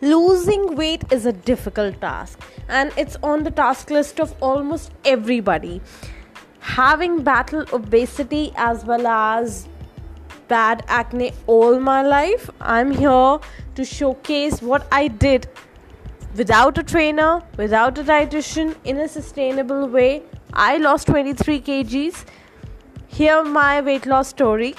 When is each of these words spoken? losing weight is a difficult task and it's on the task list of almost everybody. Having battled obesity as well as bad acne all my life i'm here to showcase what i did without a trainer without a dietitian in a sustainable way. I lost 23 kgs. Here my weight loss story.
losing 0.00 0.76
weight 0.76 1.04
is 1.12 1.26
a 1.26 1.32
difficult 1.32 2.00
task 2.00 2.40
and 2.68 2.92
it's 2.96 3.16
on 3.22 3.44
the 3.44 3.50
task 3.50 3.90
list 3.90 4.20
of 4.20 4.34
almost 4.40 4.92
everybody. 5.04 5.80
Having 6.60 7.22
battled 7.22 7.72
obesity 7.72 8.52
as 8.56 8.84
well 8.84 9.06
as 9.06 9.68
bad 10.48 10.84
acne 10.88 11.32
all 11.46 11.78
my 11.78 12.02
life 12.02 12.50
i'm 12.60 12.90
here 12.90 13.38
to 13.76 13.84
showcase 13.84 14.60
what 14.60 14.84
i 14.90 15.06
did 15.06 15.48
without 16.36 16.78
a 16.78 16.82
trainer 16.82 17.42
without 17.56 17.98
a 17.98 18.02
dietitian 18.02 18.76
in 18.84 18.98
a 18.98 19.08
sustainable 19.08 19.86
way. 19.86 20.22
I 20.52 20.76
lost 20.76 21.06
23 21.08 21.60
kgs. 21.60 22.24
Here 23.08 23.42
my 23.44 23.80
weight 23.80 24.06
loss 24.06 24.28
story. 24.28 24.74